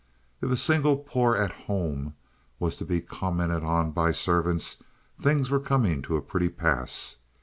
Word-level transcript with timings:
If 0.41 0.49
a 0.49 0.57
single 0.57 0.97
poor 0.97 1.35
"at 1.35 1.51
home" 1.51 2.15
was 2.57 2.75
to 2.77 2.85
be 2.85 3.01
commented 3.01 3.61
on 3.61 3.91
by 3.91 4.13
servants, 4.13 4.81
things 5.21 5.51
were 5.51 5.59
coming 5.59 6.01
to 6.01 6.17
a 6.17 6.23
pretty 6.23 6.49
pass. 6.49 7.19